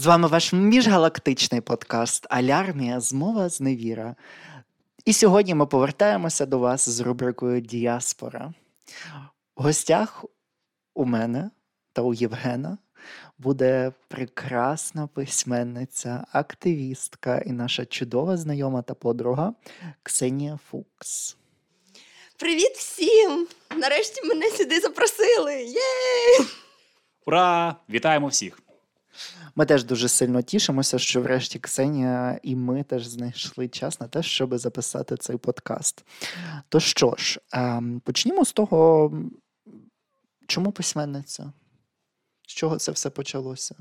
[0.00, 4.16] З вами ваш міжгалактичний подкаст Алярмія Змова з невіра.
[5.04, 8.52] І сьогодні ми повертаємося до вас з рубрикою Діаспора.
[9.56, 10.24] В гостях
[10.94, 11.50] у мене
[11.92, 12.78] та у Євгена
[13.38, 19.54] буде прекрасна письменниця, активістка і наша чудова знайома та подруга
[20.02, 21.36] Ксенія Фукс.
[22.36, 23.46] Привіт всім!
[23.76, 25.62] Нарешті мене сюди запросили.
[25.62, 25.80] Є!
[27.26, 27.76] Ура!
[27.90, 28.67] Вітаємо всіх!
[29.54, 34.22] Ми теж дуже сильно тішимося, що врешті Ксенія і ми теж знайшли час на те,
[34.22, 36.04] щоб записати цей подкаст.
[36.68, 39.12] То що ж, ем, почнімо з того,
[40.46, 41.52] чому письменниця?
[42.46, 43.74] З чого це все почалося?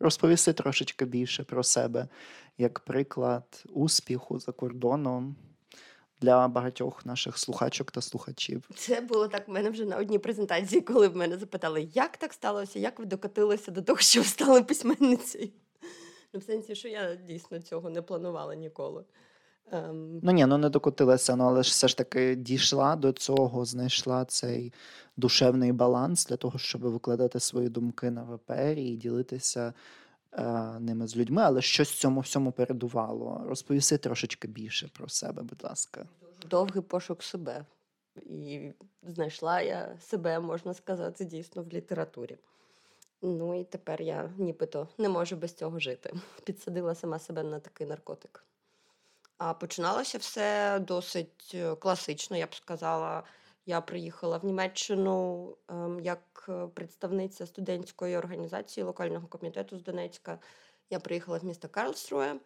[0.00, 2.08] Розповісти трошечки більше про себе
[2.58, 5.36] як приклад успіху за кордоном
[6.20, 8.70] для багатьох наших слухачок та слухачів.
[8.76, 12.32] Це було так в мене вже на одній презентації, коли в мене запитали, як так
[12.32, 15.48] сталося, як ви докотилися до того, що ви стали письменницею.
[16.32, 19.04] Ну, в сенсі, що я дійсно цього не планувала ніколи.
[19.72, 20.20] Um...
[20.22, 24.24] Ну ні, ну не докотилася, ну але ж все ж таки дійшла до цього, знайшла
[24.24, 24.72] цей
[25.16, 29.72] душевний баланс для того, щоб викладати свої думки на ВПР і ділитися
[30.80, 33.42] ними з людьми, але щось цьому всьому передувало.
[33.46, 36.06] Розповіси трошечки більше про себе, будь ласка.
[36.46, 37.64] Довгий пошук себе.
[38.16, 38.72] І
[39.02, 42.38] знайшла я себе, можна сказати, дійсно в літературі.
[43.22, 46.12] Ну і тепер я нібито не можу без цього жити.
[46.44, 48.44] Підсадила сама себе на такий наркотик.
[49.38, 53.22] А починалося все досить е, класично, я б сказала.
[53.70, 60.38] Я приїхала в Німеччину ем, як е, представниця студентської організації локального комітету з Донецька.
[60.90, 62.40] Я приїхала в місто Карлсруе.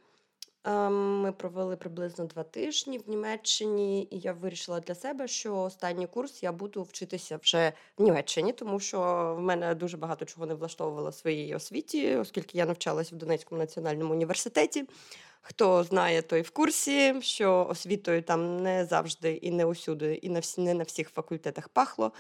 [0.67, 6.07] Ем, ми провели приблизно два тижні в Німеччині, і я вирішила для себе, що останній
[6.07, 8.99] курс я буду вчитися вже в Німеччині, тому що
[9.39, 13.61] в мене дуже багато чого не влаштовувало в своїй освіті, оскільки я навчалася в Донецькому
[13.61, 14.85] національному університеті.
[15.41, 20.41] Хто знає, той в курсі, що освітою там не завжди і не усюди, і на
[20.41, 22.13] всі, не на всіх факультетах пахло,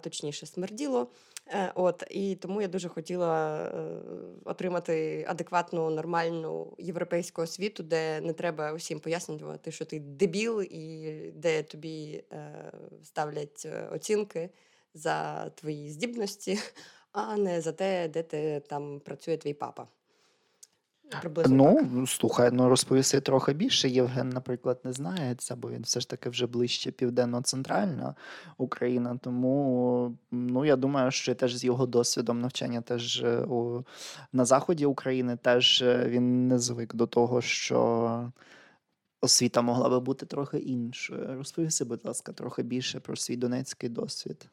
[0.00, 1.10] точніше смерділо.
[1.52, 4.00] Е, от і тому я дуже хотіла е,
[4.44, 11.62] отримати адекватну, нормальну європейську освіту, де не треба усім пояснювати, що ти дебіл, і де
[11.62, 12.72] тобі е,
[13.02, 14.50] ставлять оцінки
[14.94, 16.58] за твої здібності,
[17.12, 19.88] а не за те, де ти там працює твій папа.
[21.20, 22.08] Приблизно ну, так.
[22.08, 23.88] слухай, ну розповісти трохи більше.
[23.88, 28.14] Євген, наприклад, не знає це, бо він все ж таки вже ближче південно-центральна
[28.58, 29.18] Україна.
[29.22, 33.84] Тому ну я думаю, що теж з його досвідом навчання теж е, у,
[34.32, 38.32] на заході України теж е, він не звик до того, що
[39.20, 41.34] освіта могла би бути трохи іншою.
[41.36, 44.48] Розповісти, будь ласка, трохи більше про свій донецький досвід.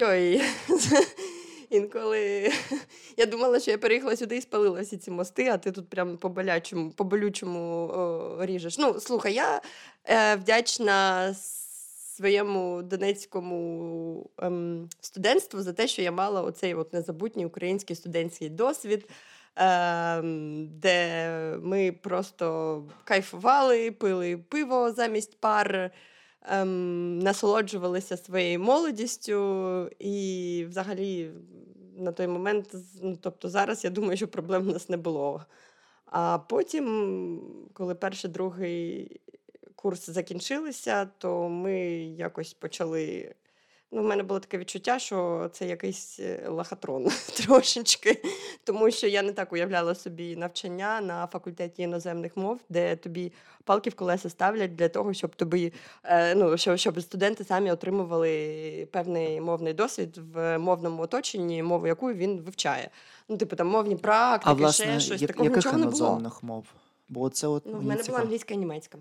[0.00, 0.42] Йой,
[1.70, 2.52] Інколи
[3.16, 6.16] я думала, що я переїхала сюди і спалила всі ці мости, а ти тут прям
[6.16, 8.78] по болячому, по болючому о, ріжеш.
[8.78, 9.60] Ну, слухай, я
[10.04, 11.34] е, вдячна
[12.16, 19.08] своєму донецькому ем, студентству за те, що я мала оцей от незабутній український студентський досвід.
[19.56, 21.28] Ем, де
[21.62, 25.90] ми просто кайфували, пили пиво замість пар,
[26.44, 31.30] ем, насолоджувалися своєю молодістю, і взагалі
[31.96, 35.44] на той момент, ну, тобто зараз я думаю, що проблем в нас не було.
[36.06, 39.20] А потім, коли перший другий
[39.76, 43.34] курс закінчилися, то ми якось почали
[43.94, 47.08] Ну, в мене було таке відчуття, що це якийсь е, лохотрон
[47.46, 48.22] трошечки,
[48.64, 53.32] тому що я не так уявляла собі навчання на факультеті іноземних мов, де тобі
[53.64, 55.72] палки в колеса ставлять для того, щоб тобі
[56.04, 62.12] е, ну щоб, щоб студенти самі отримували певний мовний досвід в мовному оточенні, мову яку
[62.12, 62.90] він вивчає.
[63.28, 66.32] Ну, типу там мовні практики, а, власне, ще щось як, такого яких нічого не було.
[66.42, 66.64] мов.
[67.08, 68.98] Бо це от ну, в мене була англійська і німецька.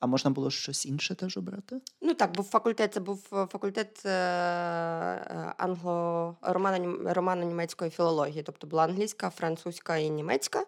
[0.00, 1.80] А можна було щось інше теж обрати?
[2.00, 8.66] Ну так, був факультет, це був е, факультет е, е, англо романо німецької філології, тобто
[8.66, 10.64] була англійська, французька і німецька.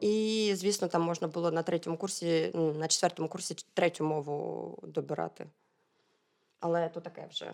[0.00, 5.46] І, звісно, там можна було на третьому курсі, на четвертому курсі третю мову добирати.
[6.60, 7.52] Але то таке вже.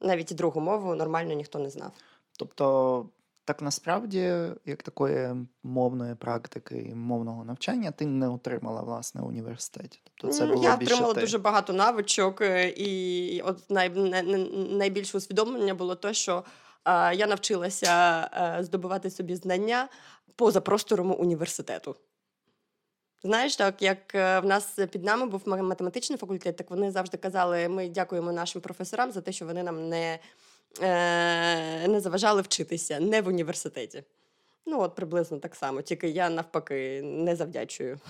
[0.00, 1.92] Навіть і другу мову нормально ніхто не знав.
[2.38, 3.06] Тобто
[3.44, 4.18] так насправді,
[4.66, 10.00] як такої мовної практики і мовного навчання, ти не отримала власне в університеті.
[10.14, 11.20] Тобто це було Я більше отримала ти.
[11.20, 14.22] дуже багато навичок, е, і от най, най,
[14.70, 16.44] найбільше усвідомлення було те, що
[16.84, 19.88] а, я навчилася е, здобувати собі знання
[20.36, 21.96] поза простором університету.
[23.22, 27.68] Знаєш, так як е, в нас під нами був математичний факультет, так вони завжди казали:
[27.68, 30.18] ми дякуємо нашим професорам за те, що вони нам не.
[30.82, 34.04] Е, не заважали вчитися не в університеті.
[34.66, 38.00] Ну, от приблизно так само, тільки я навпаки не завдячую.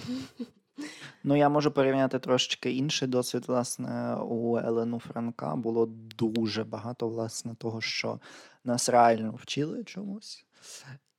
[1.24, 3.44] Ну, я можу порівняти трошечки інший досвід.
[3.48, 5.86] Власне, у Елену Франка було
[6.18, 8.20] дуже багато власне того, що
[8.64, 10.44] нас реально вчили чомусь.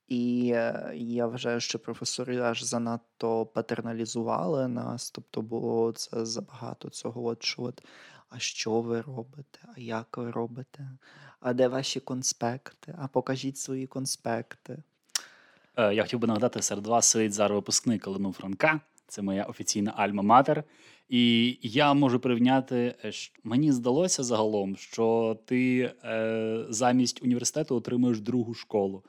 [0.07, 7.25] І е, я вважаю, що професори аж занадто патерналізували нас, тобто було це забагато цього,
[7.25, 7.83] от що от,
[8.31, 10.89] а що ви робите, а як ви робите,
[11.39, 14.83] а де ваші конспекти, а покажіть свої конспекти.
[15.77, 18.79] Е, Я хотів би нагадати, серед вас сидить зараз випускник Елену Франка.
[19.07, 20.63] Це моя офіційна альма-матер.
[21.09, 23.11] І я можу порівняти, е,
[23.43, 29.03] мені здалося загалом, що ти е, замість університету отримуєш другу школу.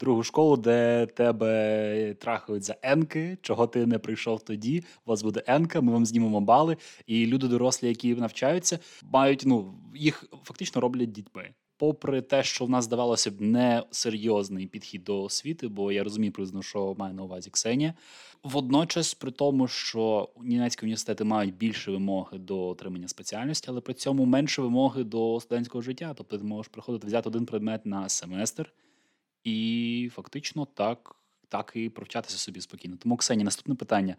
[0.00, 4.84] Другу школу, де тебе трахають за енки, чого ти не прийшов тоді.
[5.06, 6.76] У вас буде енка, ми вам знімемо бали.
[7.06, 11.50] І люди дорослі, які навчаються, мають ну їх фактично роблять дітьми.
[11.76, 16.62] Попри те, що в нас здавалося б несерйозний підхід до освіти, бо я розумію приблизно,
[16.62, 17.94] що має на увазі Ксенія.
[18.42, 24.24] Водночас, при тому, що німецькі університети мають більше вимоги до отримання спеціальності, але при цьому
[24.24, 26.14] менше вимоги до студентського життя.
[26.16, 28.72] Тобто ти можеш приходити взяти один предмет на семестр
[29.44, 31.16] і фактично так,
[31.48, 32.96] так і провчатися собі спокійно.
[32.96, 34.16] Тому, Ксені, наступне питання.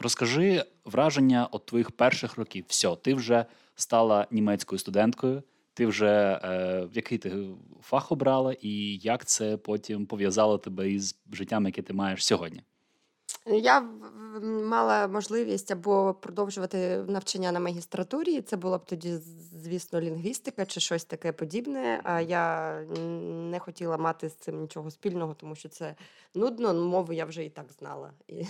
[0.00, 2.64] Розкажи враження от твоїх перших років.
[2.68, 5.42] Все, ти вже стала німецькою студенткою.
[5.74, 7.46] Ти вже е, який ти
[7.82, 12.62] фах обрала, і як це потім пов'язало тебе із життям, яке ти маєш сьогодні?
[13.46, 13.88] Я
[14.42, 18.40] мала можливість або продовжувати навчання на магістратурі.
[18.40, 19.12] Це була б тоді,
[19.62, 22.00] звісно, лінгвістика чи щось таке подібне.
[22.04, 22.74] А я
[23.50, 25.94] не хотіла мати з цим нічого спільного, тому що це
[26.34, 26.74] нудно.
[26.74, 28.10] Мову я вже і так знала.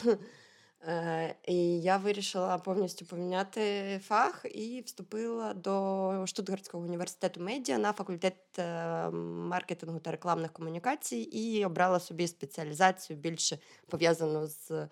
[0.89, 8.37] Е, і я вирішила повністю поміняти фах і вступила до Штутгартського університету медіа на факультет
[8.59, 13.59] е, маркетингу та рекламних комунікацій і обрала собі спеціалізацію більше
[13.89, 14.89] пов'язану з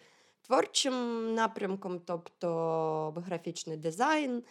[0.52, 4.42] творчим напрямком, тобто графічний дизайн.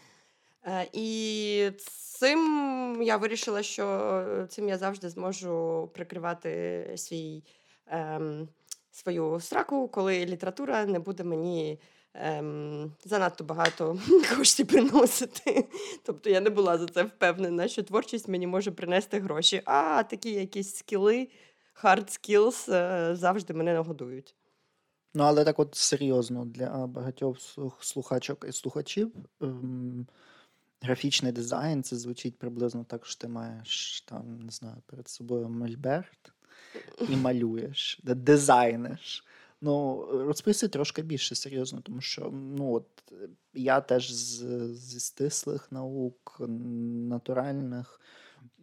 [0.66, 1.72] Е, і
[2.20, 7.44] цим я вирішила, що цим я завжди зможу прикривати свій.
[7.88, 8.48] Ем,
[8.92, 11.80] свою сраку, коли література не буде мені
[12.14, 14.00] ем, занадто багато
[14.38, 15.68] коштів приносити.
[16.04, 20.32] Тобто я не була за це впевнена, що творчість мені може принести гроші, а такі
[20.32, 21.28] якісь скіли,
[21.84, 24.36] hard skills е, завжди мене нагодують.
[25.14, 27.38] Ну, але так от серйозно для багатьох
[27.80, 29.12] слухачок і слухачів.
[29.42, 30.08] Ем...
[30.84, 36.32] Графічний дизайн це звучить приблизно так, що ти маєш там, не знаю, перед собою мольберт,
[37.10, 39.26] і малюєш, дизайниш.
[39.62, 42.88] Ну, розписуй трошки більше серйозно, тому що ну, от,
[43.54, 46.38] я теж з, зі стислих наук,
[47.10, 48.02] натуральних.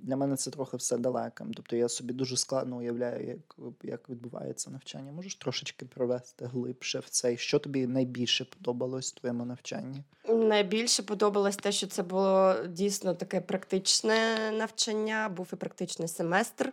[0.02, 1.54] Для мене це трохи все далеким.
[1.54, 5.12] Тобто я собі дуже складно уявляю, як як відбувається навчання.
[5.12, 7.36] Можеш трошечки провести глибше в цей.
[7.36, 10.04] Що тобі найбільше подобалось в твоєму навчанні?
[10.28, 16.72] Найбільше подобалось те, що це було дійсно таке практичне навчання, був і практичний семестр.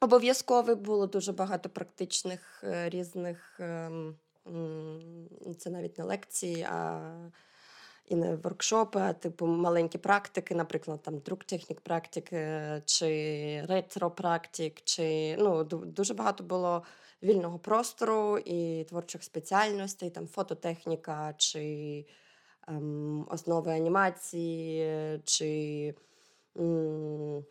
[0.00, 4.16] Обов'язково було дуже багато практичних е, різних, ем,
[5.58, 7.00] це навіть не лекції, а
[8.06, 12.46] і не воркшопи, типу маленькі практики, наприклад, там друктехнік практики,
[12.84, 13.06] чи
[13.68, 16.82] ретро-практик, чи ну, дуже багато було
[17.22, 22.06] вільного простору і творчих спеціальностей, там фототехніка, чи
[22.68, 25.94] ем, основи анімації, чи.
[26.58, 27.44] М-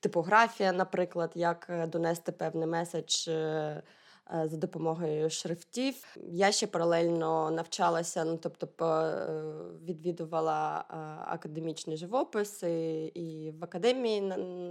[0.00, 3.28] типографія, наприклад, як е, донести певний меседж.
[4.30, 6.16] Е, е, за допомогою шрифтів.
[6.22, 9.12] Я ще паралельно навчалася, ну тобто
[9.84, 10.84] відвідувала
[11.26, 14.20] академічний живопис і в академії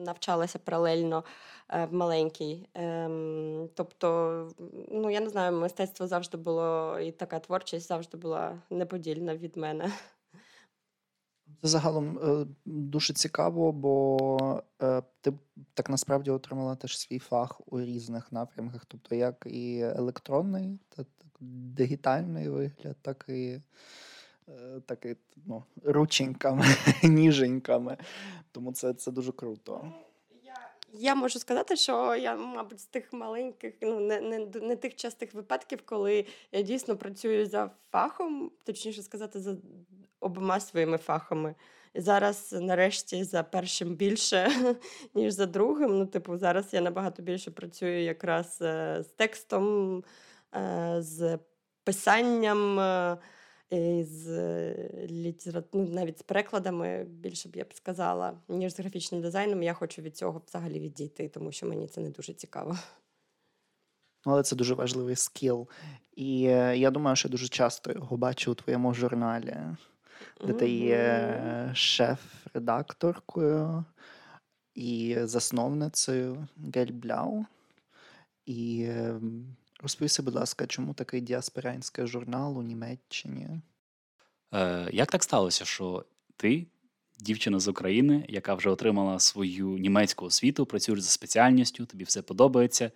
[0.06, 1.24] навчалася паралельно
[1.70, 2.70] в маленькій.
[2.74, 4.50] Ем, тобто,
[4.92, 9.92] ну я не знаю, мистецтво завжди було, і така творчість завжди була неподільна від мене.
[11.62, 15.34] Це загалом е, дуже цікаво, бо е, ти
[15.74, 21.32] так насправді отримала теж свій фах у різних напрямках, тобто як і електронний, та так,
[21.40, 23.62] дигітальний вигляд, так і
[24.50, 26.66] е, так і ну, рученьками,
[27.04, 27.98] ніженьками.
[28.52, 29.94] Тому це, це дуже круто.
[30.98, 35.34] Я можу сказати, що я, мабуть, з тих маленьких, ну не не, не тих частих
[35.34, 39.56] випадків, коли я дійсно працюю за фахом, точніше сказати, за
[40.20, 41.56] обома своїми фахами.
[41.96, 44.50] Зараз, нарешті, за першим більше,
[45.14, 45.98] ніж за другим.
[46.00, 50.04] Ну, типу, зараз я набагато більше працюю якраз е, з текстом,
[50.56, 51.40] е, з
[51.84, 52.80] писанням.
[52.80, 53.18] Е,
[54.04, 54.30] з
[55.10, 55.64] літера...
[55.74, 59.64] ну, навіть з перекладами, більше б я б сказала, ніж з графічним дизайном.
[59.64, 62.78] Я хочу від цього взагалі відійти, тому що мені це не дуже цікаво.
[64.26, 65.68] Ну, але це дуже важливий скіл.
[66.16, 66.40] І
[66.76, 69.58] я думаю, що дуже часто його бачу у твоєму журналі,
[70.48, 73.86] де ти є шеф-редакторкою
[74.76, 77.46] і засновницею Гельбляу.
[78.46, 83.48] І ем, розповіси, будь ласка, чому такий діаспорянський журнал у Німеччині?
[84.54, 86.06] Е, Як так сталося, що
[86.38, 86.68] ти,
[87.20, 92.92] дівчина з України, яка вже отримала свою німецьку освіту, працюєш за спеціальністю, тобі все подобається?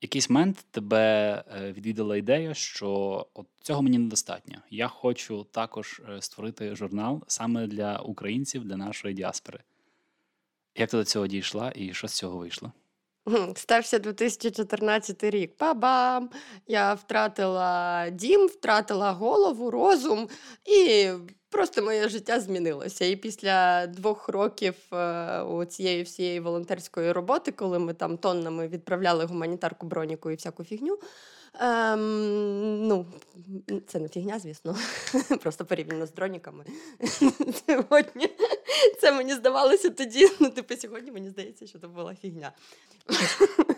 [0.00, 4.58] Якийсь момент тебе е, відвідала ідея, що от цього мені недостатньо.
[4.70, 9.60] Я хочу також е, створити журнал саме для українців, для нашої діаспори.
[10.76, 12.72] Як ти до цього дійшла і що з цього вийшло?
[13.54, 15.56] Стався 2014 рік.
[15.56, 16.30] Па-бам!
[16.66, 20.28] Я втратила дім, втратила голову, розум
[20.64, 21.10] і
[21.56, 23.04] Просто моє життя змінилося.
[23.04, 29.24] І після двох років е, у цієї всієї волонтерської роботи, коли ми там тоннами відправляли
[29.24, 30.98] гуманітарку броніку і всяку фігню.
[31.60, 33.06] Ем, ну,
[33.86, 34.76] Це не фігня, звісно,
[35.42, 36.64] просто порівняно з дроніками.
[37.66, 38.28] Сьогодні
[39.00, 40.28] це мені здавалося тоді.
[40.40, 42.52] Ну, типу, сьогодні мені здається, що це була фігня.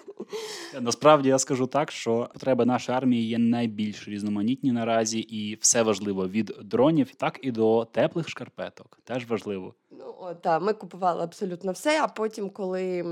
[0.80, 6.28] Насправді я скажу так, що потреби нашої армії є найбільш різноманітні наразі, і все важливо
[6.28, 8.98] від дронів, так і до теплих шкарпеток.
[9.04, 9.74] Теж важливо.
[9.90, 12.02] Ну так, ми купували абсолютно все.
[12.02, 13.04] А потім, коли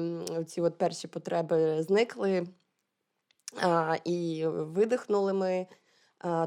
[0.47, 2.47] ці от перші потреби зникли
[3.63, 5.67] а, і видихнули ми.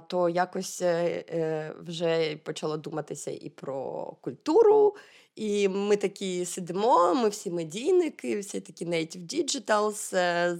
[0.08, 4.96] То якось е, е, вже почало думатися і про культуру,
[5.36, 10.16] і ми такі сидимо, ми всі медійники, всі такі native digitals.
[10.16, 10.58] Е,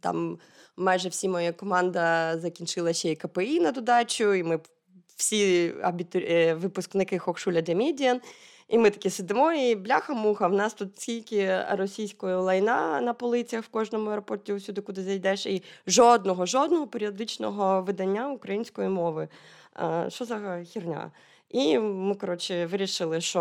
[0.00, 0.38] там
[0.76, 4.60] майже всі моя команда закінчила ще й КПІ на додачу, і ми
[5.16, 6.26] всі абітурі...
[6.30, 8.20] Е, випускники Хокшуля для Медіан.
[8.68, 10.48] І ми такі сидимо, і бляха-муха.
[10.48, 15.62] В нас тут стільки російської лайна на полицях в кожному аеропорті, усюди, куди зайдеш, і
[15.86, 19.28] жодного, жодного періодичного видання української мови.
[20.08, 21.10] Що за херня?
[21.52, 23.40] І ми, коротше, вирішили, що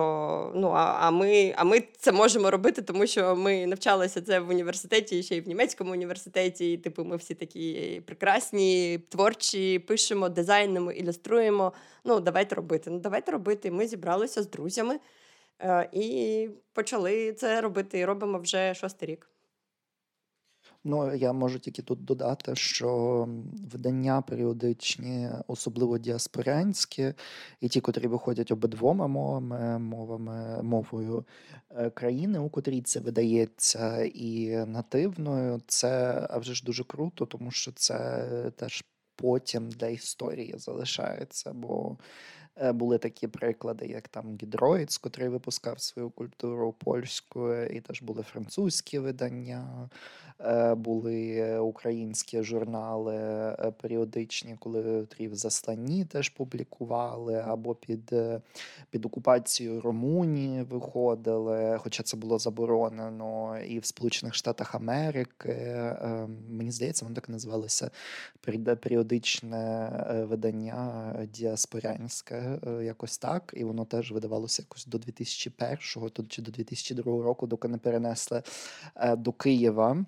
[0.56, 4.50] ну а а, ми а ми це можемо робити, тому що ми навчалися це в
[4.50, 6.74] університеті, ще й в німецькому університеті.
[6.74, 11.74] І типу, ми всі такі прекрасні, творчі, пишемо, дизайнимо, ілюструємо.
[12.04, 12.90] Ну, давайте робити.
[12.90, 13.72] Ну, давайте робити.
[13.72, 15.00] Ми зібралися з друзями
[15.60, 18.00] е, і почали це робити.
[18.00, 19.31] І робимо вже шостий рік.
[20.84, 23.28] Ну, я можу тільки тут додати, що
[23.72, 27.14] видання періодичні, особливо діаспорянські,
[27.60, 31.26] і ті, котрі виходять обидвома мовами, мовами мовою
[31.70, 37.72] е, країни, у котрій це видається, і нативною, це вже ж дуже круто, тому що
[37.72, 38.84] це теж
[39.16, 41.54] потім для історії залишається.
[41.54, 48.02] бо Е, були такі приклади, як там Гідроїц, котрий випускав свою культуру польською, і теж
[48.02, 49.90] були французькі видання,
[50.40, 58.14] е, були українські журнали е, періодичні, коли в засланні теж публікували, або під
[58.90, 65.86] під окупацією Румунії виходили, хоча це було заборонено, і в Сполучених Штатах Америки.
[66.50, 67.92] Мені здається, воно так називалося
[68.82, 69.90] періодичне
[70.30, 72.41] видання діаспорянське.
[72.42, 77.68] Е, якось так, і воно теж видавалося якось до 2001-го чи до 2002 року, доки
[77.68, 78.44] не перенесли
[78.96, 80.06] е, до Києва.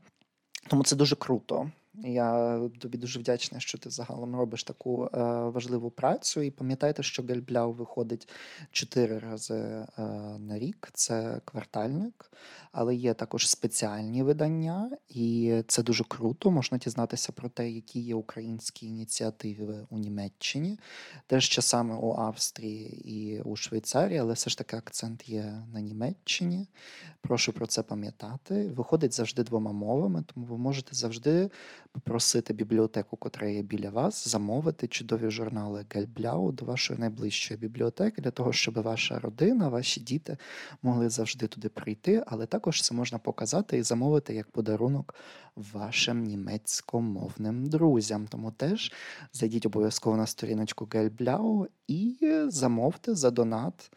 [0.69, 1.71] Тому це дуже круто.
[1.95, 5.09] Я тобі дуже вдячний, що ти загалом робиш таку е,
[5.49, 6.41] важливу працю.
[6.41, 8.29] І пам'ятайте, що Гельбляу виходить
[8.71, 9.87] чотири рази е,
[10.39, 10.89] на рік.
[10.93, 12.31] Це квартальник,
[12.73, 16.51] але є також спеціальні видання, і це дуже круто.
[16.51, 20.79] Можна дізнатися про те, які є українські ініціативи у Німеччині,
[21.27, 26.67] теж часами у Австрії і у Швейцарії, але все ж таки акцент є на Німеччині.
[27.21, 28.69] Прошу про це пам'ятати.
[28.69, 31.49] Виходить завжди двома мовами, тому ви можете завжди
[31.91, 38.31] попросити бібліотеку, котра є біля вас, замовити чудові журнали Гельбляу до вашої найближчої бібліотеки, для
[38.31, 40.37] того, щоб ваша родина, ваші діти
[40.81, 45.15] могли завжди туди прийти, але також це можна показати і замовити як подарунок
[45.55, 48.27] вашим німецькомовним друзям.
[48.27, 48.91] Тому теж
[49.33, 52.17] зайдіть обов'язково на сторіночку Гельбляу і
[52.47, 53.91] замовте за донат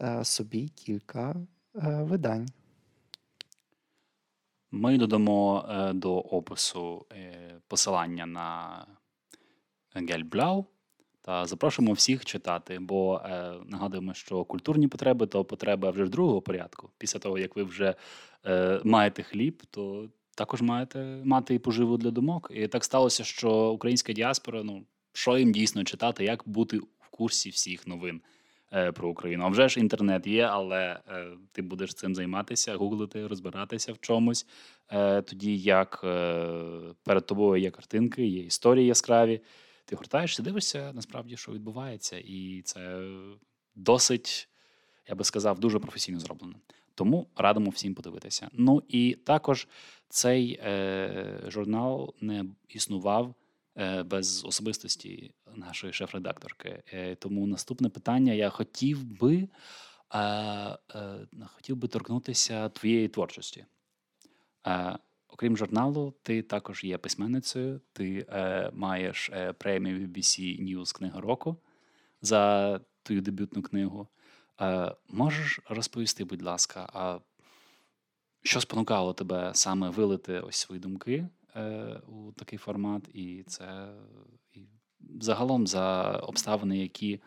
[0.00, 2.48] е, собі кілька е, видань.
[4.70, 7.06] Ми додамо е, до опису
[7.68, 8.86] посилання на
[9.94, 10.66] Гельбляу
[11.22, 16.42] та запрошуємо всіх читати, бо е, нагадуємо, що культурні потреби то потреби вже ж другого
[16.42, 16.90] порядку.
[16.98, 17.94] Після того, як ви вже
[18.84, 20.08] маєте хліб, то
[20.38, 22.50] також маєте мати і поживу для думок.
[22.54, 27.50] І так сталося, що українська діаспора, ну що їм дійсно читати, як бути в курсі
[27.50, 28.20] всіх новин
[28.72, 29.44] е, про Україну.
[29.44, 34.46] А вже ж інтернет є, але е, ти будеш цим займатися, гуглити, розбиратися в чомусь.
[34.90, 36.46] Е, тоді як е,
[37.04, 39.40] перед тобою є картинки, є історії яскраві.
[39.88, 43.10] Ти гортаєшся, дивишся насправді, що відбувається, і це
[43.74, 44.48] досить,
[45.08, 46.54] я би сказав, дуже професійно зроблено.
[46.94, 48.48] Тому радимо всім подивитися.
[48.52, 49.68] Ну і також
[50.08, 53.34] цей е, журнал не існував
[53.76, 56.82] е, без особистості нашої шеф-редакторки.
[56.92, 59.48] Е, тому наступне питання я хотів би
[60.14, 63.64] е, е, хотів би торкнутися твоєї творчості.
[64.66, 67.80] Е, Окрім журналу, ти також є письменницею.
[67.92, 71.56] Ти е, маєш е, премію BBC News Книга року
[72.22, 74.08] за твою дебютну книгу.
[74.60, 77.18] Е, Можеш розповісти, будь ласка, а
[78.42, 83.88] що спонукало тебе саме вилити ось свої думки е, у такий формат, і це
[84.52, 84.60] і
[85.20, 87.20] загалом за обставини, які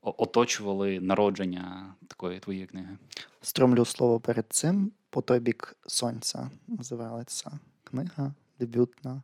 [0.00, 2.98] оточували народження такої твоєї книги?
[3.40, 4.92] Стромлю слово перед цим.
[5.10, 7.50] По той бік сонця називалася
[7.84, 9.22] книга дебютна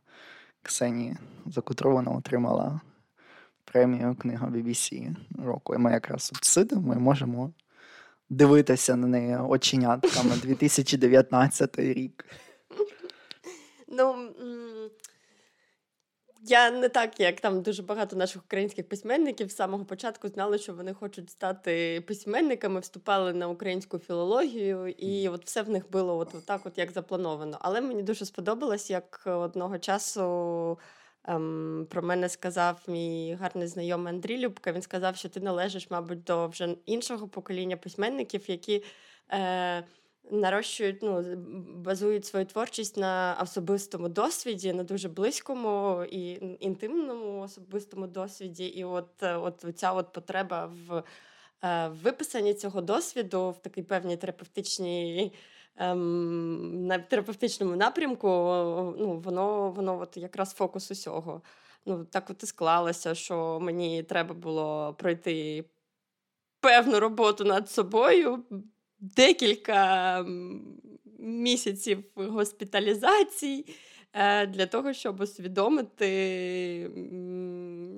[0.61, 2.81] Ксенії, за котру вона отримала
[3.65, 5.15] премію книга BBC
[5.45, 5.75] року.
[5.75, 7.53] І ми якраз сидимо і можемо
[8.29, 12.25] дивитися на неї оченятками 2019 рік.
[13.87, 14.29] Ну,
[16.49, 20.73] я не так, як там дуже багато наших українських письменників з самого початку знали, що
[20.73, 26.35] вони хочуть стати письменниками, вступали на українську філологію, і от все в них було от,
[26.35, 27.57] от так, от як заплановано.
[27.61, 30.79] Але мені дуже сподобалось, як одного часу.
[31.27, 34.71] Ем, Про мене сказав мій гарний знайомий Андрій Любка.
[34.71, 38.83] Він сказав, що ти належиш, мабуть, до вже іншого покоління письменників, які
[39.31, 39.83] е,
[40.31, 41.23] нарощують, ну,
[41.75, 48.65] базують свою творчість на особистому досвіді, на дуже близькому і інтимному особистому досвіді.
[48.65, 51.03] І от е, от ця от потреба в
[51.63, 55.33] е, виписанні цього досвіду в такій певній терапевтичній.
[55.77, 58.27] Ем, на терапевтичному напрямку
[58.97, 61.41] ну, воно воно от якраз фокус усього.
[61.85, 65.65] Ну, Так от і склалося, що мені треба було пройти
[66.59, 68.43] певну роботу над собою,
[69.15, 70.25] декілька
[71.19, 73.65] місяців госпіталізацій
[74.13, 76.07] е, для того, щоб усвідомити,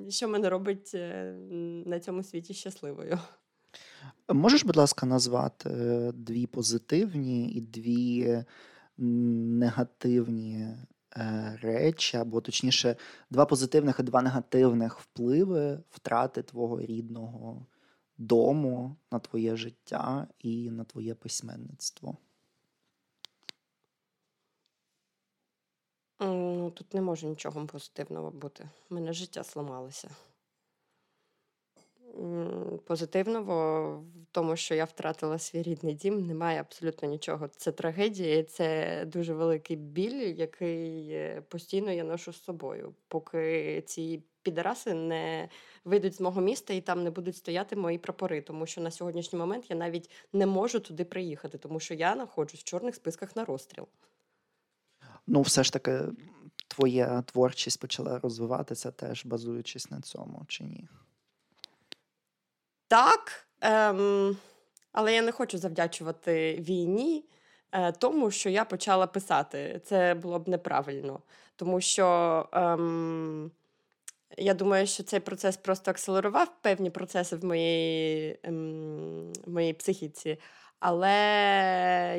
[0.09, 1.33] що мене робить е,
[1.85, 3.19] на цьому світі щасливою.
[4.29, 8.43] Можеш, будь ласка, назвати е, дві позитивні і дві
[8.97, 10.67] негативні
[11.61, 12.95] речі, або точніше,
[13.29, 17.65] два позитивних і два негативних впливи втрати твого рідного
[18.17, 22.17] дому на твоє життя і на твоє письменництво?
[26.19, 28.69] Ну, Тут не може нічого позитивного бути.
[28.89, 30.09] У мене життя сламалося.
[32.85, 37.47] Позитивного в тому, що я втратила свій рідний дім, немає абсолютно нічого.
[37.47, 44.23] Це трагедія, це дуже великий біль, який е, постійно я ношу з собою, поки ці
[44.47, 45.49] підараси не
[45.85, 48.41] вийдуть з мого міста і там не будуть стояти мої прапори.
[48.41, 52.59] Тому що на сьогоднішній момент я навіть не можу туди приїхати, тому що я знаходжусь
[52.59, 53.87] в чорних списках на розстріл.
[55.27, 55.99] Ну, все ж таки,
[56.67, 60.87] твоя творчість почала розвиватися теж базуючись на цьому, чи ні?
[62.87, 63.47] Так.
[63.61, 64.37] Ем,
[64.91, 67.25] але я не хочу завдячувати війні.
[67.71, 69.81] Е, тому що я почала писати.
[69.85, 71.19] Це було б неправильно.
[71.55, 72.05] Тому що
[72.51, 73.51] ем,
[74.37, 80.37] я думаю, що цей процес просто акселерував певні процеси в моїй ем, в моїй психіці.
[80.79, 81.09] Але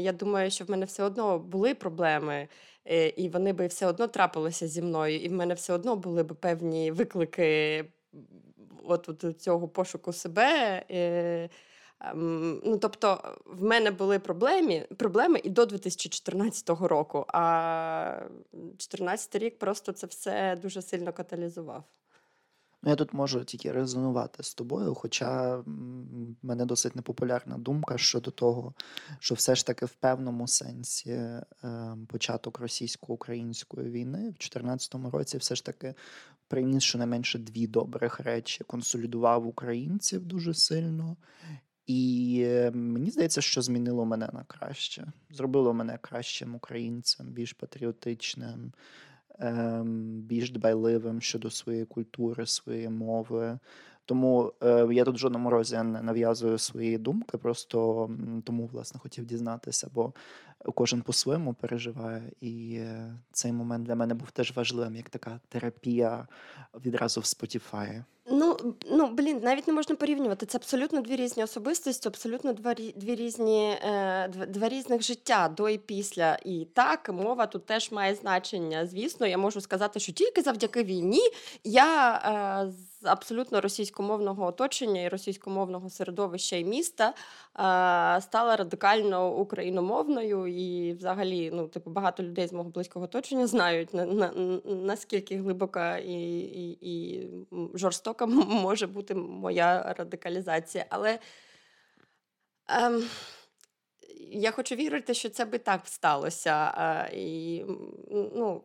[0.00, 2.48] я думаю, що в мене все одно були проблеми,
[2.84, 6.22] е, і вони би все одно трапилися зі мною, і в мене все одно були
[6.22, 7.84] б певні виклики
[8.84, 10.82] от, от цього пошуку себе.
[12.00, 18.20] Е, ем, ну, Тобто, в мене були проблеми проблеми і до 2014 року, а
[18.52, 21.84] 2014 рік просто це все дуже сильно каталізував.
[22.82, 25.64] Ну, я тут можу тільки резонувати з тобою, хоча в
[26.42, 28.74] мене досить непопулярна думка щодо того,
[29.18, 31.42] що все ж таки в певному сенсі е,
[32.08, 35.94] початок російсько-української війни в 2014 році все ж таки
[36.48, 41.16] приніс щонайменше дві добрих речі: консолідував українців дуже сильно.
[41.88, 45.06] І е, мені здається, що змінило мене на краще.
[45.30, 48.72] Зробило мене кращим українцем, більш патріотичним,
[49.40, 53.58] Ем, більш дбайливим щодо своєї культури, своєї мови.
[54.04, 58.10] Тому е, я тут в жодному разі не нав'язую свої думки, просто
[58.44, 60.12] тому власне хотів дізнатися, бо
[60.74, 66.26] кожен по-своєму переживає, і е, цей момент для мене був теж важливим, як така терапія
[66.84, 68.04] відразу в Spotify.
[68.30, 68.56] Ну,
[68.90, 70.46] ну блін, навіть не можна порівнювати.
[70.46, 75.78] Це абсолютно дві різні особистості, абсолютно два, дві різні е, два, різних життя до і
[75.78, 76.38] після.
[76.44, 78.86] І так, мова тут теж має значення.
[78.86, 81.22] Звісно, я можу сказати, що тільки завдяки війні
[81.64, 87.14] я е, з абсолютно російськомовного оточення і російськомовного середовища і міста
[88.20, 94.06] стала радикально україномовною, і взагалі, ну, типу, багато людей з мого близького оточення знають на,
[94.06, 94.32] на,
[94.64, 97.28] наскільки глибока і, і, і
[97.74, 100.86] жорстока може бути моя радикалізація.
[100.90, 101.18] Але
[102.68, 103.04] ем,
[104.30, 106.74] я хочу вірити, що це би так сталося.
[106.78, 107.64] Е, і,
[108.10, 108.62] ну,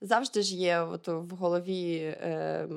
[0.00, 2.68] Завжди ж є от в голові е,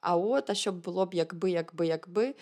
[0.00, 2.34] а от, а що було б, якби, якби, якби.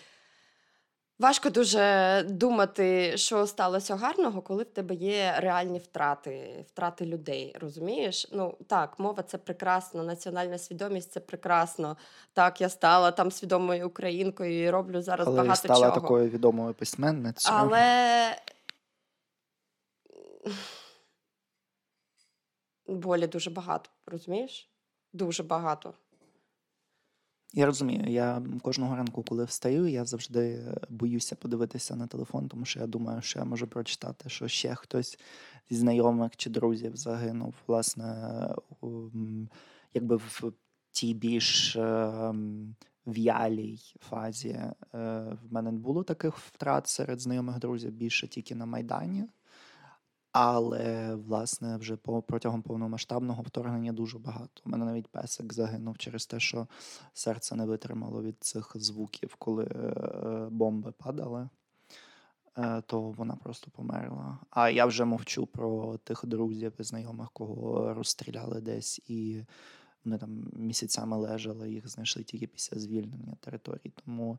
[1.19, 7.57] Важко дуже думати, що сталося гарного, коли в тебе є реальні втрати, втрати людей.
[7.61, 8.29] Розумієш?
[8.33, 11.97] Ну так, мова це прекрасно, національна свідомість це прекрасно.
[12.33, 16.01] Так, я стала там свідомою українкою і роблю зараз Але багато стала чого.
[16.01, 17.57] такою відомою письменницею.
[17.59, 18.37] Але
[22.87, 24.71] болі дуже багато, розумієш?
[25.13, 25.95] Дуже багато.
[27.57, 32.81] Я розумію, я кожного ранку, коли встаю, я завжди боюся подивитися на телефон, тому що
[32.81, 35.19] я думаю, що я можу прочитати, що ще хтось
[35.71, 37.55] зі знайомих чи друзів загинув.
[37.67, 38.49] Власне,
[39.95, 40.53] якби в
[40.91, 44.75] тій більш ем, в'ялій фазі е,
[45.43, 49.25] в мене не було таких втрат серед знайомих друзів більше тільки на Майдані.
[50.35, 54.63] Але, власне, вже протягом повномасштабного вторгнення дуже багато.
[54.67, 56.67] У мене навіть песик загинув через те, що
[57.13, 61.49] серце не витримало від цих звуків, коли е, бомби падали,
[62.59, 64.39] е, то вона просто померла.
[64.51, 69.45] А я вже мовчу про тих друзів і знайомих, кого розстріляли десь, і
[70.05, 73.93] вони там місяцями лежали, їх знайшли тільки після звільнення територій.
[74.05, 74.39] Тому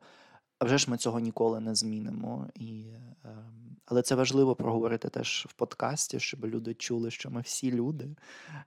[0.60, 2.48] а вже ж ми цього ніколи не змінимо.
[2.56, 2.84] І,
[3.26, 3.46] е,
[3.86, 8.16] Але це важливо проговорити теж в подкасті, щоб люди чули, що ми всі люди,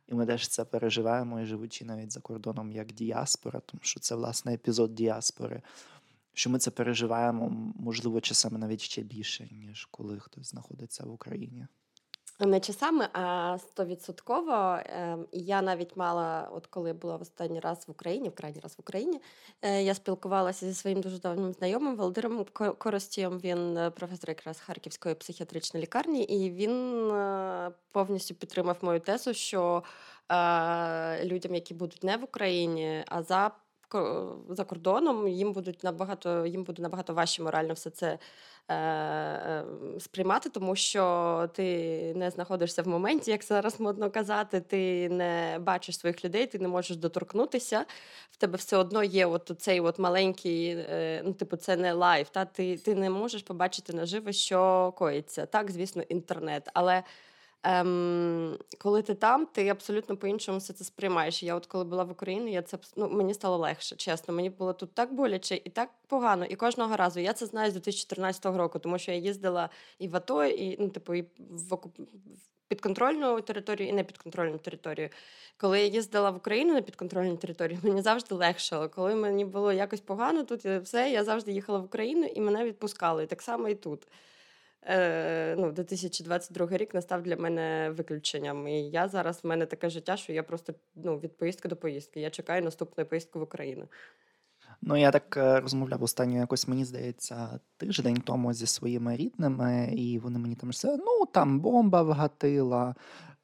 [0.06, 4.14] і ми теж це переживаємо, і живучи навіть за кордоном як діаспора, тому що це
[4.14, 5.62] власне епізод діаспори.
[6.32, 11.66] Що ми це переживаємо, можливо, часами навіть ще більше, ніж коли хтось знаходиться в Україні.
[12.40, 14.78] Не часами, а стовідсотково.
[14.86, 18.72] Ем, я навіть мала, от коли була в останній раз в Україні, в крайній раз
[18.72, 19.20] в Україні,
[19.62, 22.46] е, я спілкувалася зі своїм дуже давнім знайомим Володимиром
[22.78, 23.38] Коростієм.
[23.38, 29.82] Він е, професор якраз Харківської психіатричної лікарні, і він е, повністю підтримав мою тезу, що
[31.24, 33.50] людям, які будуть не в Україні, а за
[34.48, 38.18] за кордоном їм будуть набагато їм буде набагато важче морально все це
[38.68, 39.64] е, е,
[39.98, 44.60] сприймати, тому що ти не знаходишся в моменті, як зараз модно казати.
[44.60, 47.84] Ти не бачиш своїх людей, ти не можеш доторкнутися.
[48.30, 52.30] В тебе все одно є от цей от маленький, е, ну типу, це не live.
[52.30, 55.46] Та ти, ти не можеш побачити наживо, що коїться.
[55.46, 57.02] Так, звісно, інтернет, але.
[57.62, 61.42] Ем, Коли ти там, ти абсолютно по-іншому все це сприймаєш.
[61.42, 64.34] Я, от коли була в Україні, я це ну, мені стало легше, чесно.
[64.34, 66.44] Мені було тут так боляче і так погано.
[66.44, 70.16] І кожного разу я це знаю з 2014 року, тому що я їздила і в
[70.16, 71.98] АТО, і ну, типу, і в окуп...
[72.68, 75.08] підконтрольну територію, і не підконтрольну територію.
[75.56, 78.88] Коли я їздила в Україну на підконтрольну територію, мені завжди легшало.
[78.88, 83.24] Коли мені було якось погано, тут все, я завжди їхала в Україну і мене відпускали.
[83.24, 84.06] І так само і тут
[84.82, 88.68] е, ну, 2022 рік настав для мене виключенням.
[88.68, 92.20] І я зараз в мене таке життя, що я просто ну, від поїздки до поїздки.
[92.20, 93.88] Я чекаю наступної поїздки в Україну.
[94.82, 100.18] Ну, я так е, розмовляв останньо якось, мені здається, тиждень тому зі своїми рідними, і
[100.18, 102.94] вони мені там все, ну там бомба вгатила,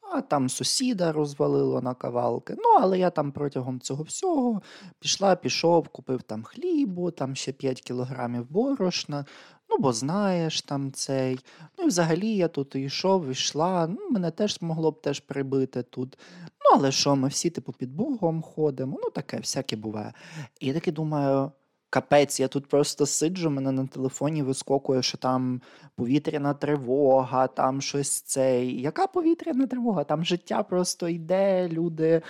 [0.01, 2.55] а там сусіда розвалило на кавалки.
[2.57, 4.62] Ну, але я там протягом цього всього
[4.99, 9.25] пішла, пішов, купив там хлібу, там ще 5 кілограмів борошна.
[9.70, 11.38] Ну, бо знаєш там цей.
[11.79, 13.87] Ну і взагалі я тут йшов, йшла.
[13.87, 16.18] Ну, мене теж могло б теж прибити тут.
[16.44, 18.98] Ну, але що, ми всі, типу, під Богом ходимо.
[19.03, 20.12] Ну, таке, всяке буває.
[20.61, 21.53] І я таки думаю.
[21.94, 25.61] Капець, я тут просто сиджу, мене на телефоні вискокує, що там
[25.96, 28.80] повітряна тривога, там щось цей.
[28.80, 30.04] Яка повітряна тривога?
[30.04, 32.22] Там життя просто йде, люди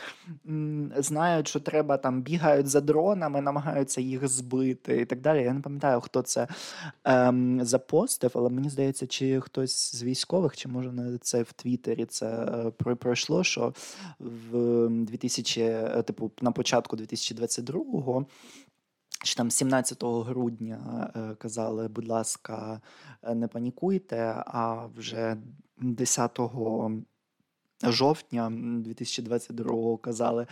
[0.46, 5.42] м, знають, що треба там бігають за дронами, намагаються їх збити і так далі.
[5.42, 6.48] Я не пам'ятаю, хто це
[7.04, 12.04] ем, запостив, але мені здається, чи хтось з військових, чи може не це в Твіттері
[12.04, 13.74] це е, пройшло, що
[14.18, 18.26] в 2000, е, типу, на початку 2022-го
[19.24, 22.80] чи там 17 грудня е, казали, будь ласка,
[23.22, 25.36] е, не панікуйте, а вже
[25.78, 26.38] 10
[27.92, 28.52] жовтня
[28.86, 30.46] 2022-го казали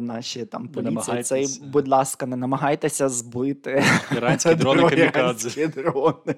[0.00, 3.84] наші там поліції, цей, будь ласка, не намагайтеся збити
[4.16, 5.66] іранські дрони камікадзе.
[5.66, 6.34] дрони.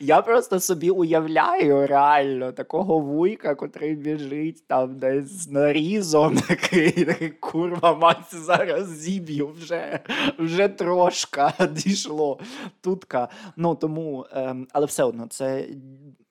[0.00, 7.30] Я просто собі уявляю реально такого вуйка, котрий біжить там десь з нарізом, такий, такий
[7.30, 10.00] курва, мать зараз зіб'ю вже
[10.38, 12.38] вже трошка дійшло.
[12.80, 13.28] Тутка.
[13.56, 15.66] Ну тому, ем, але все одно це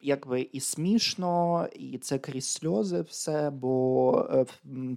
[0.01, 4.45] якби і смішно, і це крізь сльози все, бо е,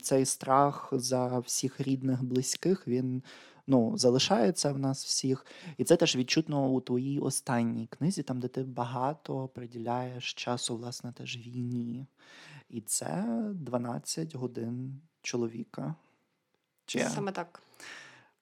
[0.03, 3.23] цей страх за всіх рідних, близьких він
[3.67, 5.47] ну, залишається в нас всіх.
[5.79, 11.13] І це теж відчутно у твоїй останній книзі, там, де ти багато приділяєш часу, власне,
[11.13, 12.07] теж війні.
[12.69, 15.95] І це 12 годин чоловіка.
[16.87, 17.01] Чи...
[17.01, 17.64] Саме так.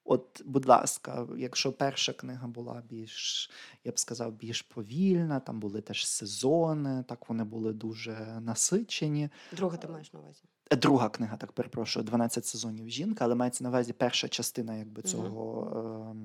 [0.04, 3.50] От, будь ласка, якщо перша книга була більш,
[3.84, 9.30] я б сказав, більш повільна, там були теж сезони, так вони були дуже насичені.
[9.52, 10.42] Друга ти маєш на увазі?
[10.70, 15.02] Е, друга книга, так перепрошую, 12 сезонів жінка, але мається на увазі перша частина якби
[15.02, 15.60] цього.
[15.60, 16.16] Угу.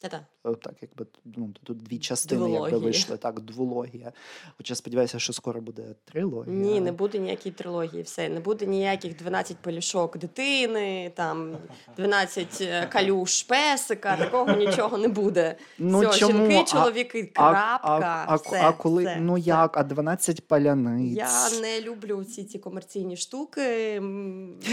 [0.00, 0.26] Та-та.
[0.46, 4.12] Е, так, якби ну, тут дві частини якби вийшли, так, двологія.
[4.56, 6.56] Хоча сподіваюся, що скоро буде трилогія.
[6.56, 8.28] Ні, не буде ніякої трилогії, все.
[8.28, 11.56] Не буде ніяких 12 полішок дитини, там
[11.96, 15.56] 12 е, калюш песика, такого нічого не буде.
[15.78, 16.50] Ну, все, чому?
[16.50, 17.78] Жінки, чоловіки, крапка.
[17.82, 21.16] А, а, все, а коли все, ну як, а 12 паляниць?
[21.16, 23.62] Я не люблю всі ці комерційні штуки.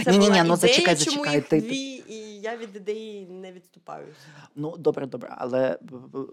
[0.04, 1.62] Це ні, була ні, ні, ну, зачекай, чому їх Ти...
[1.62, 4.18] дві, і я від ідеї не відступаюся.
[4.56, 5.80] Ну, добре, добре, але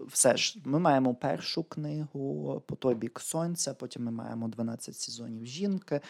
[0.07, 3.73] все ж ми маємо першу книгу по той бік сонця.
[3.73, 6.01] Потім ми маємо 12 сезонів жінки.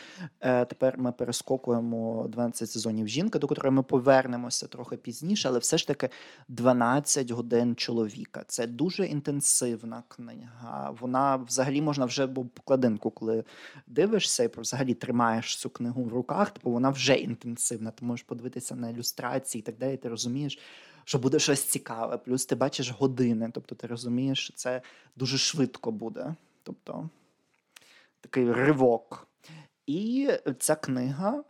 [0.41, 5.77] Е, Тепер ми перескокуємо 12 сезонів жінки, до котрої ми повернемося трохи пізніше, але все
[5.77, 6.09] ж таки
[6.47, 8.43] 12 годин чоловіка.
[8.47, 10.95] Це дуже інтенсивна книга.
[10.99, 13.43] Вона взагалі можна вже бо покладинку, коли
[13.87, 17.91] дивишся і взагалі тримаєш цю книгу в руках, типу вона вже інтенсивна.
[17.91, 19.97] Ти можеш подивитися на ілюстрації і так далі.
[19.97, 20.59] Ти розумієш
[21.05, 22.17] що буде щось цікаве.
[22.17, 24.81] Плюс ти бачиш години, тобто ти розумієш, що це
[25.15, 26.35] дуже швидко буде.
[26.63, 27.09] Тобто
[28.21, 29.27] такий ривок.
[29.87, 31.43] І ця книга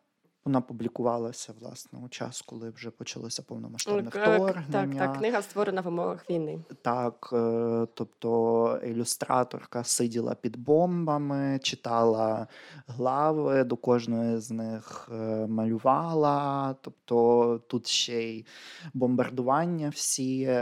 [0.45, 4.69] вона публікувалася власне у час, коли вже почалося повномасштабне вторгнення.
[4.71, 6.60] Так, так, книга створена в умовах війни.
[6.81, 12.47] Так, е, тобто ілюстраторка сиділа під бомбами, читала
[12.88, 16.75] глави, до кожної з них е, малювала.
[16.81, 18.45] Тобто тут ще й
[18.93, 20.60] бомбардування всі.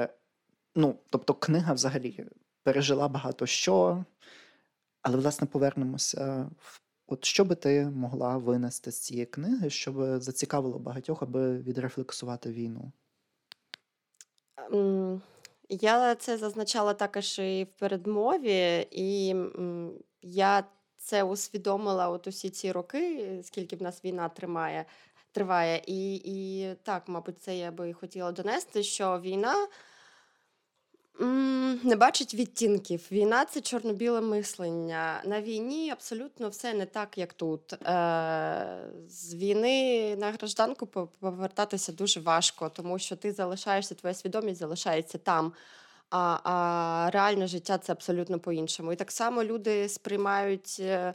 [0.76, 2.26] Ну, тобто, книга взагалі
[2.64, 4.06] пережила багато що,
[5.02, 6.83] але власне повернемося в
[7.14, 12.92] От що би ти могла винести з цієї книги, щоб зацікавило багатьох, аби відрефлексувати війну?
[14.72, 15.22] Ем,
[15.70, 19.36] я це зазначала також і в передмові, і
[20.22, 20.64] я
[20.98, 24.86] це усвідомила от усі ці роки, скільки в нас війна тримає,
[25.32, 25.82] триває.
[25.88, 29.68] І, і так, мабуть, це я би хотіла донести, що війна.
[31.20, 33.08] Не бачить відтінків.
[33.12, 35.22] Війна це чорно-біле мислення.
[35.26, 37.74] На війні абсолютно все не так, як тут.
[37.74, 40.88] Е, з війни на гражданку
[41.20, 45.54] повертатися дуже важко, тому що ти залишаєшся, твоя свідомість залишається там.
[46.10, 48.94] А а реальне життя це абсолютно по-іншому.
[48.94, 51.14] І так само люди сприймають е,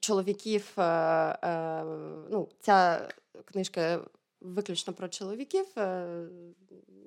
[0.00, 0.72] чоловіків.
[0.78, 1.84] Е,
[2.30, 3.08] ну, Ця
[3.44, 4.00] книжка
[4.40, 5.66] виключно про чоловіків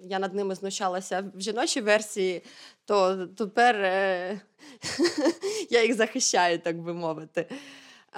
[0.03, 2.43] я над ними знущалася в жіночій версії,
[2.85, 4.41] то тепер е,
[5.69, 7.45] я їх захищаю, так би мовити.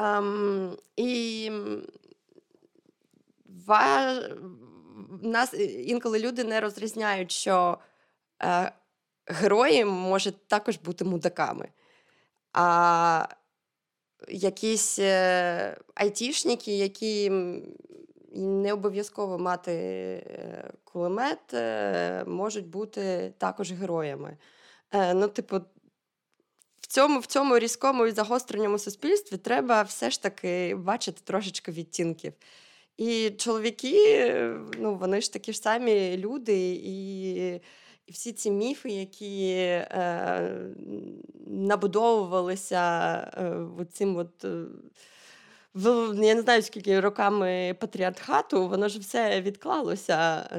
[0.01, 1.51] Um, і
[3.65, 4.13] ва...
[5.21, 5.53] нас
[5.85, 7.77] інколи люди не розрізняють, що
[8.43, 8.71] е,
[9.27, 11.69] герої можуть також бути мудаками.
[12.53, 13.27] А
[14.27, 17.31] якісь е, айтішники, які
[18.39, 24.37] не обов'язково мати е, кулемет, е, можуть бути також героями.
[24.91, 25.57] Е, ну, типу,
[26.81, 32.33] в цьому в цьому різкому і загостреному суспільстві треба все ж таки бачити трошечки відтінків.
[32.97, 34.29] І чоловіки,
[34.77, 37.61] ну, вони ж такі ж самі люди, і
[38.07, 40.59] і всі ці міфи, які е,
[41.47, 43.13] набудовувалися
[43.79, 44.45] е, цим от.
[45.75, 50.49] Е, я не знаю, скільки роками патріархату, воно ж все відклалося.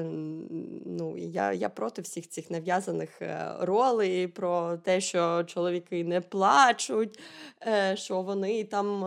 [0.85, 7.19] Ну, Я я проти всіх цих нав'язаних е, ролей, про те, що чоловіки не плачуть,
[7.67, 9.05] е, що вони там.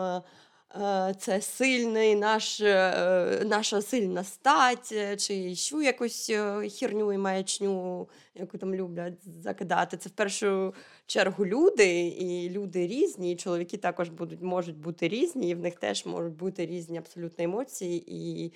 [0.74, 6.30] Е, це сильний наш, е, наша сильна стать, е, чи ще якусь
[6.78, 9.96] херню і маячню, яку там люблять закидати.
[9.96, 10.74] Це в першу
[11.06, 15.74] чергу люди, і люди різні, і чоловіки також будуть, можуть бути різні, і в них
[15.74, 18.04] теж можуть бути різні абсолютно емоції.
[18.06, 18.52] І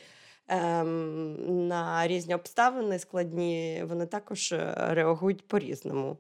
[0.48, 6.16] ем, на різні обставини складні, вони також реагують по-різному.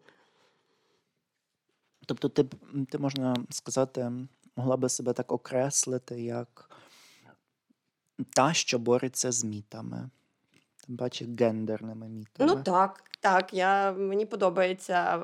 [2.06, 2.44] Тобто, ти,
[2.90, 4.12] ти можна сказати,
[4.56, 6.70] могла би себе так окреслити, як
[8.30, 10.10] та, що бореться з мітами.
[10.86, 12.54] Тим паче гендерними мітами.
[12.54, 13.54] Ну так, так.
[13.54, 15.22] Я, мені подобається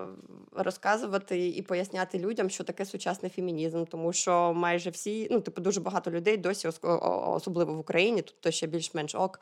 [0.53, 5.81] розказувати і поясняти людям, що таке сучасний фемінізм, тому що майже всі, ну, типу, дуже
[5.81, 9.40] багато людей досі, особливо в Україні, тут то ще більш-менш ок.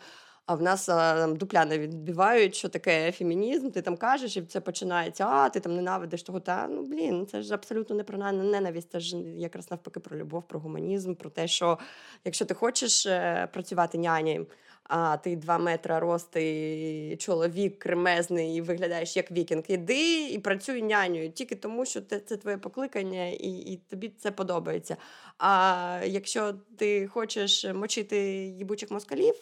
[0.48, 4.60] А в нас там, дупля не відбивають, що таке фемінізм, ти там кажеш, і це
[4.60, 6.40] починається, а ти там ненавидиш того.
[6.40, 10.16] Та ну блін, це ж абсолютно не про на- ненависть, це ж якраз навпаки про
[10.16, 11.78] любов, про гуманізм, про те, що
[12.24, 14.46] якщо ти хочеш е, працювати нянею,
[14.88, 19.62] а ти два метри ростий чоловік кремезний і виглядаєш як вікінг.
[19.68, 24.30] Іди і працюй нянею тільки тому, що це, це твоє покликання, і, і тобі це
[24.30, 24.96] подобається.
[25.38, 29.34] А якщо ти хочеш мочити їбучих москалів,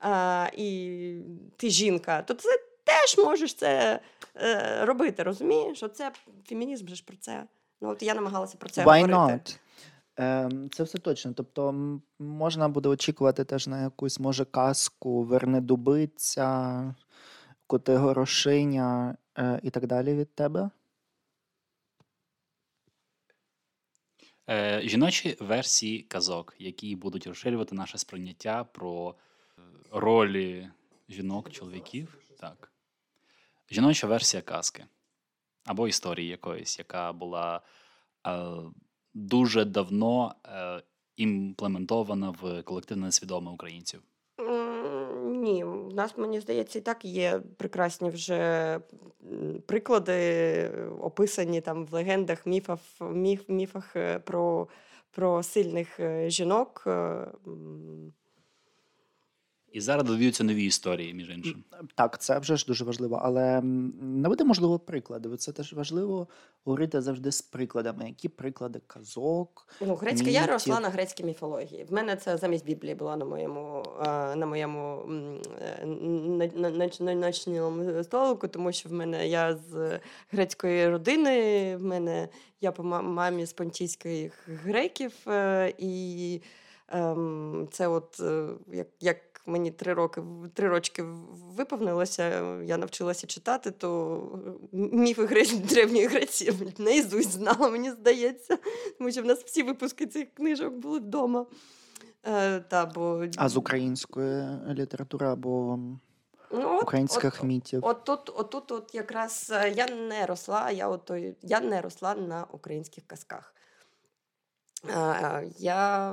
[0.00, 1.18] а, і
[1.56, 2.48] ти жінка, то це
[2.84, 4.00] теж можеш це
[4.36, 5.22] е, робити.
[5.22, 5.76] Розумієш?
[5.76, 6.12] Що це
[6.48, 7.44] фемінізм же ж про це.
[7.80, 9.22] Ну от я намагалася про це Why говорити.
[9.32, 9.58] not?
[10.16, 11.32] Ем, Це все точно.
[11.32, 11.72] Тобто
[12.18, 16.94] можна буде очікувати теж на якусь, може, казку Вернедубиця,
[17.66, 20.70] Коти Горошиня е, і так далі від тебе.
[24.50, 29.14] Е, жіночі версії казок, які будуть розширювати наше сприйняття про
[29.58, 30.70] е, ролі
[31.08, 32.18] жінок, чоловіків.
[32.40, 32.72] Так.
[33.70, 34.86] Жіноча версія казки
[35.64, 37.60] або історії якоїсь, яка була
[39.16, 40.82] дуже давно е,
[41.16, 44.02] імплементована в колективне свідоме українців.
[45.24, 48.80] Ні, в нас, мені здається, і так є прекрасні вже
[49.66, 54.68] приклади, описані там в легендах, міфах, міф, міфах е, про,
[55.10, 56.88] про сильних е, жінок.
[59.72, 61.64] І зараз додаються нові історії, між іншим.
[61.94, 63.60] Так, це вже ж дуже важливо, але
[64.28, 65.28] буде можливо приклади.
[65.28, 66.28] бо Це теж важливо
[66.64, 68.04] говорити завжди з прикладами.
[68.06, 69.68] Які приклади казок?
[69.80, 71.84] Ну, грецька я росла на грецькій міфології.
[71.84, 75.02] В мене це замість Біблії була на моєму, е, на моєму
[75.60, 80.00] е, ночному столику, тому що в мене я з
[80.30, 82.28] грецької родини, в мене
[82.60, 86.40] я по мамі з понтійських греків, е, і
[86.88, 88.22] ем, це от
[88.72, 90.22] як, як мені три роки
[90.54, 91.02] три рочки
[91.56, 94.20] виповнилося, я навчилася читати, то
[94.72, 98.58] міфи Грець, древньої Греції наїзусть знала, мені здається.
[98.98, 101.46] Тому що в нас всі випуски цих книжок були вдома.
[102.26, 103.24] Е, та, бо...
[103.36, 105.78] А з української літератури або
[106.52, 107.80] ну, от, українських от, мітів?
[107.84, 112.14] От тут, от тут от якраз е, я не росла, я, от, я не росла
[112.14, 113.54] на українських казках.
[114.88, 116.10] Е, Я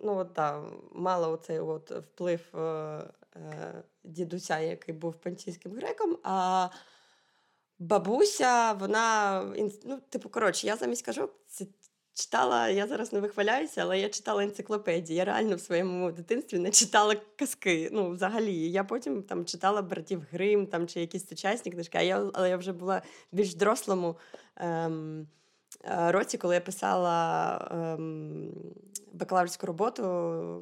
[0.00, 2.58] ну, от, да, мала оцей от вплив е,
[3.36, 6.68] е, дідуся, який був пантійським греком, а
[7.78, 9.42] бабуся, вона,
[9.84, 11.30] ну, типу, коротше, я замість кажу,
[12.18, 15.16] читала, я зараз не вихваляюся, але я читала енциклопедії.
[15.16, 17.88] Я реально в своєму дитинстві не читала казки.
[17.92, 18.70] Ну, взагалі.
[18.70, 22.56] Я потім там читала братів Грим там, чи якісь сучасні книжки, а я, але я
[22.56, 24.16] вже була більш дорослому.
[24.56, 25.28] Ем,
[25.84, 28.52] Році, коли я писала ем,
[29.12, 30.02] бакалаврську роботу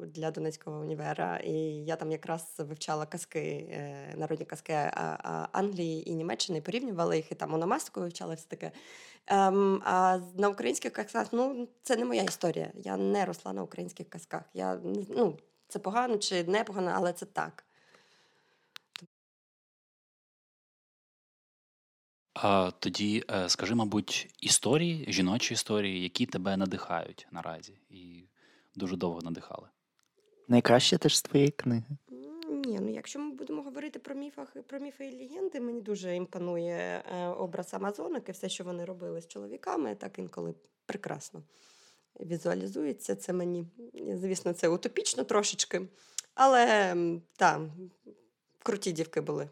[0.05, 1.51] для Донецького універа, і
[1.85, 3.39] я там якраз вивчала казки,
[3.71, 8.71] е, народні казки а, Англії і Німеччини, порівнювала їх і там ономастику вивчала все таке.
[9.27, 12.71] Ем, а на українських казках, ну, це не моя історія.
[12.75, 14.43] Я не росла на українських казках.
[14.53, 17.66] Я, ну, це погано чи не погано, але це так.
[22.41, 28.23] А тоді е, скажи, мабуть, історії, жіночі історії, які тебе надихають наразі і
[28.75, 29.67] дуже довго надихали.
[30.47, 31.97] Найкраще теж з твоєї книги.
[32.49, 37.03] Ні, ну якщо ми будемо говорити про міфах, про міфи і легенди, мені дуже імпонує
[37.15, 40.53] е, образ Амазонок і все, що вони робили з чоловіками, так інколи
[40.85, 41.43] прекрасно
[42.19, 43.15] візуалізується.
[43.15, 43.65] Це мені,
[44.13, 45.81] звісно, це утопічно трошечки,
[46.35, 47.61] але м, та,
[48.63, 49.49] круті дівки були.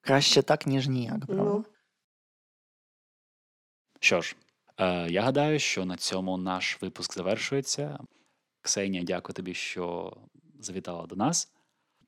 [0.00, 1.44] Краще так, ніж ніяк, правда?
[1.44, 1.64] Ну,
[4.00, 4.36] Що ж,
[4.78, 7.98] е, я гадаю, що на цьому наш випуск завершується.
[8.62, 10.16] Ксенія, дякую тобі, що
[10.60, 11.52] завітала до нас.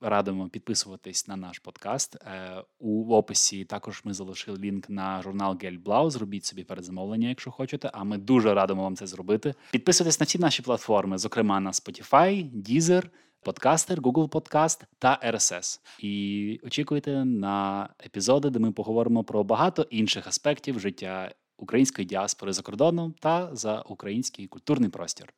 [0.00, 2.16] радимо підписуватись на наш подкаст.
[2.16, 6.10] Е, У описі також ми залишили лінк на журнал Гельблау.
[6.10, 7.90] Зробіть собі передзамовлення, якщо хочете.
[7.94, 9.54] А ми дуже радимо вам це зробити.
[9.70, 13.08] Підписуйтесь на всі наші платформи, зокрема на Spotify, Deezer,
[13.42, 15.80] Подкастер, Google Podcast та RSS.
[15.98, 22.62] І очікуйте на епізоди, де ми поговоримо про багато інших аспектів життя української діаспори за
[22.62, 25.34] кордоном та за український культурний простір.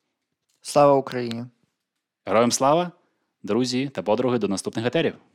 [0.61, 1.45] Слава Україні!
[2.25, 2.91] Героям слава,
[3.43, 5.30] друзі та подруги до наступних етерів!